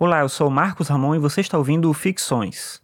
[0.00, 2.80] Olá, eu sou Marcos Ramon e você está ouvindo Ficções.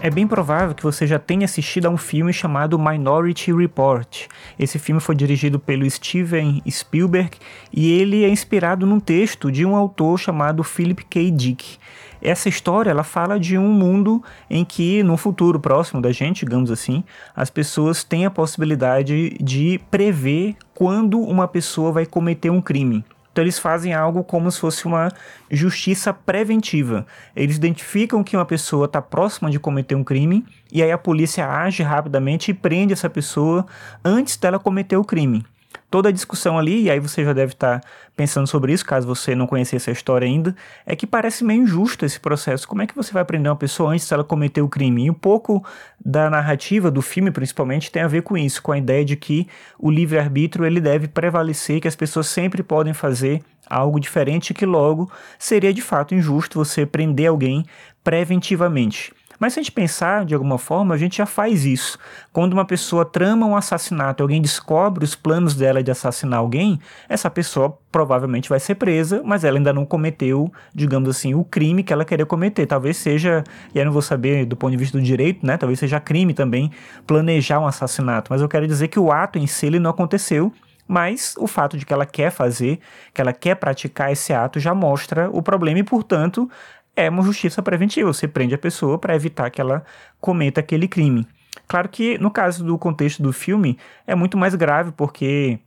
[0.00, 4.28] É bem provável que você já tenha assistido a um filme chamado Minority Report.
[4.56, 7.36] Esse filme foi dirigido pelo Steven Spielberg
[7.72, 11.28] e ele é inspirado num texto de um autor chamado Philip K.
[11.32, 11.76] Dick.
[12.20, 16.70] Essa história ela fala de um mundo em que, no futuro próximo da gente, digamos
[16.70, 17.04] assim,
[17.34, 23.04] as pessoas têm a possibilidade de prever quando uma pessoa vai cometer um crime.
[23.30, 25.12] Então eles fazem algo como se fosse uma
[25.48, 27.06] justiça preventiva.
[27.36, 31.48] Eles identificam que uma pessoa está próxima de cometer um crime e aí a polícia
[31.48, 33.64] age rapidamente e prende essa pessoa
[34.04, 35.44] antes dela cometer o crime
[35.90, 37.82] toda a discussão ali, e aí você já deve estar
[38.16, 42.04] pensando sobre isso, caso você não conhecesse a história ainda, é que parece meio injusto
[42.04, 42.68] esse processo.
[42.68, 45.06] Como é que você vai prender uma pessoa antes dela cometer o crime?
[45.06, 45.64] E um pouco
[46.04, 49.46] da narrativa do filme, principalmente, tem a ver com isso, com a ideia de que
[49.78, 55.10] o livre-arbítrio ele deve prevalecer, que as pessoas sempre podem fazer algo diferente, que logo
[55.38, 57.64] seria de fato injusto você prender alguém
[58.02, 59.12] preventivamente.
[59.38, 61.98] Mas se a gente pensar de alguma forma, a gente já faz isso.
[62.32, 67.30] Quando uma pessoa trama um assassinato, alguém descobre os planos dela de assassinar alguém, essa
[67.30, 71.92] pessoa provavelmente vai ser presa, mas ela ainda não cometeu, digamos assim, o crime que
[71.92, 72.66] ela queria cometer.
[72.66, 73.44] Talvez seja,
[73.74, 75.56] e aí não vou saber do ponto de vista do direito, né?
[75.56, 76.70] Talvez seja crime também
[77.06, 80.52] planejar um assassinato, mas eu quero dizer que o ato em si ele não aconteceu
[80.88, 82.80] mas o fato de que ela quer fazer,
[83.12, 86.50] que ela quer praticar esse ato já mostra o problema e, portanto,
[86.98, 88.12] é uma justiça preventiva.
[88.12, 89.84] Você prende a pessoa para evitar que ela
[90.20, 91.26] cometa aquele crime.
[91.66, 95.60] Claro que no caso do contexto do filme é muito mais grave porque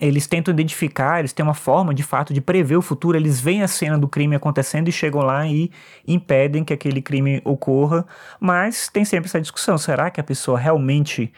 [0.00, 3.62] eles tentam identificar, eles têm uma forma de fato de prever o futuro, eles veem
[3.62, 5.70] a cena do crime acontecendo e chegam lá e
[6.06, 8.04] impedem que aquele crime ocorra,
[8.40, 11.32] mas tem sempre essa discussão, será que a pessoa realmente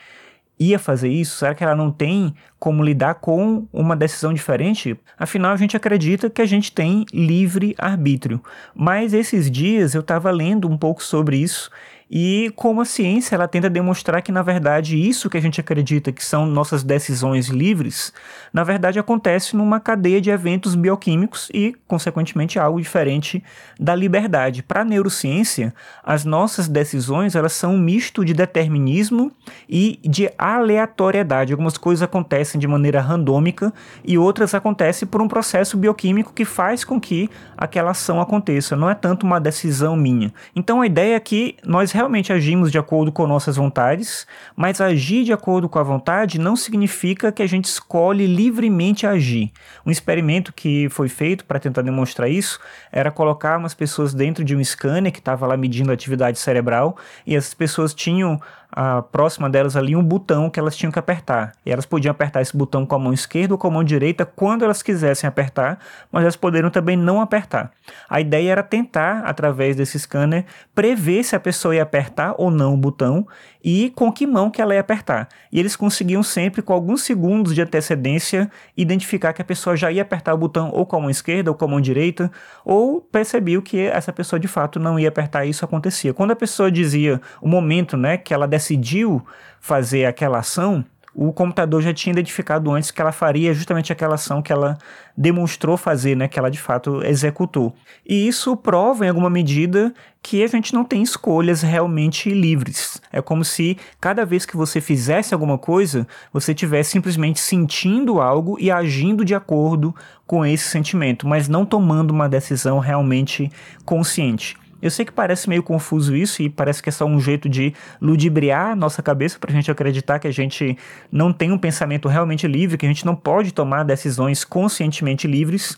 [0.59, 1.39] ia fazer isso?
[1.39, 4.99] Será que ela não tem como lidar com uma decisão diferente?
[5.17, 8.43] Afinal, a gente acredita que a gente tem livre arbítrio.
[8.75, 11.71] Mas esses dias eu estava lendo um pouco sobre isso
[12.11, 16.11] e como a ciência ela tenta demonstrar que na verdade isso que a gente acredita
[16.11, 18.13] que são nossas decisões livres,
[18.53, 23.43] na verdade acontece numa cadeia de eventos bioquímicos e consequentemente algo diferente
[23.79, 24.63] da liberdade.
[24.63, 29.31] Para a neurociência, as nossas decisões elas são um misto de determinismo
[29.69, 31.53] e de aleatoriedade.
[31.53, 33.73] Algumas coisas acontecem de maneira randômica
[34.05, 38.77] e outras acontecem por um processo bioquímico que faz com que aquela ação aconteça.
[38.77, 40.33] Não é tanto uma decisão minha.
[40.55, 45.25] Então a ideia é que nós realmente agimos de acordo com nossas vontades, mas agir
[45.25, 49.51] de acordo com a vontade não significa que a gente escolhe livremente agir.
[49.85, 52.61] Um experimento que foi feito para tentar demonstrar isso
[52.93, 56.97] era colocar umas pessoas dentro de um scanner que estava lá medindo a atividade cerebral
[57.27, 61.53] e essas pessoas tinham a próxima delas ali um botão que elas tinham que apertar.
[61.65, 64.27] E elas podiam apertar esse botão com a mão esquerda ou com a mão direita
[64.27, 65.79] quando elas quisessem apertar,
[66.13, 67.71] mas elas poderiam também não apertar.
[68.09, 70.45] A ideia era tentar, através desse scanner,
[70.75, 73.27] prever se a pessoa ia apertar ou não o botão
[73.65, 75.29] e com que mão que ela ia apertar.
[75.51, 80.03] E eles conseguiam sempre, com alguns segundos de antecedência, identificar que a pessoa já ia
[80.03, 82.31] apertar o botão ou com a mão esquerda ou com a mão direita,
[82.65, 86.15] ou percebiam que essa pessoa de fato não ia apertar e isso acontecia.
[86.15, 89.25] Quando a pessoa dizia o momento né, que ela decidiu
[89.61, 90.85] fazer aquela ação,
[91.21, 94.79] o computador já tinha identificado antes que ela faria justamente aquela ação que ela
[95.17, 97.75] demonstrou fazer, né, que ela de fato executou.
[98.07, 99.93] E isso prova em alguma medida
[100.23, 103.03] que a gente não tem escolhas realmente livres.
[103.13, 108.57] É como se cada vez que você fizesse alguma coisa, você estivesse simplesmente sentindo algo
[108.61, 109.93] e agindo de acordo
[110.25, 113.51] com esse sentimento, mas não tomando uma decisão realmente
[113.85, 114.57] consciente.
[114.81, 117.75] Eu sei que parece meio confuso isso e parece que é só um jeito de
[118.01, 120.79] ludibriar a nossa cabeça para a gente acreditar que a gente
[121.11, 125.77] não tem um pensamento realmente livre, que a gente não pode tomar decisões conscientemente livres.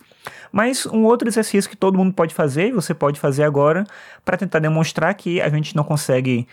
[0.53, 3.85] Mas um outro exercício que todo mundo pode fazer, e você pode fazer agora,
[4.25, 6.47] para tentar demonstrar que a gente não consegue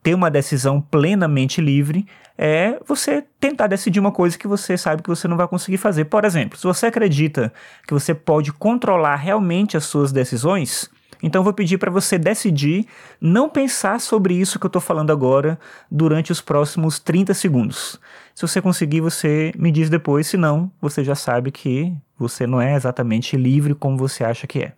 [0.00, 2.06] ter uma decisão plenamente livre,
[2.36, 6.04] é você tentar decidir uma coisa que você sabe que você não vai conseguir fazer.
[6.04, 7.52] Por exemplo, se você acredita
[7.86, 10.88] que você pode controlar realmente as suas decisões,
[11.22, 12.86] então vou pedir para você decidir
[13.20, 15.58] não pensar sobre isso que eu estou falando agora
[15.90, 17.98] durante os próximos 30 segundos.
[18.34, 22.60] Se você conseguir, você me diz depois, se não, você já sabe que você não
[22.60, 24.77] é exatamente livre como você acha que é.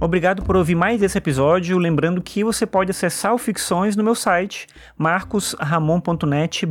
[0.00, 4.14] Obrigado por ouvir mais esse episódio, lembrando que você pode acessar o Ficções no meu
[4.14, 4.66] site,
[4.96, 6.66] marcosramon.net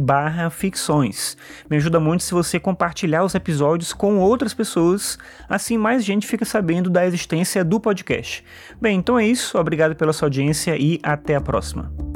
[0.50, 1.38] ficções.
[1.70, 6.44] Me ajuda muito se você compartilhar os episódios com outras pessoas, assim mais gente fica
[6.44, 8.44] sabendo da existência do podcast.
[8.82, 12.09] Bem, então é isso, obrigado pela sua audiência e até a próxima.